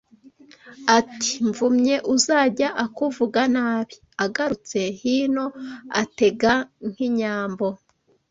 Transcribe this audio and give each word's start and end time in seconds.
Ati 0.97 1.31
“mvumye 1.47 1.95
uzajya 2.15 2.67
akuvuga 2.85 3.41
nabi 3.55 3.93
Agarutse 4.25 4.79
hino 4.99 5.45
atega 6.01 6.53
nk’ 6.89 6.97
inyambo 7.07 7.65